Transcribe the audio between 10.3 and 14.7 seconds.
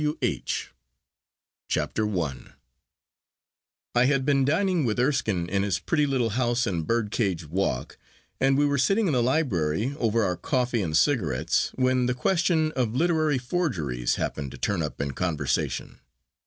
coffee and cigarettes, when the question of literary forgeries happened to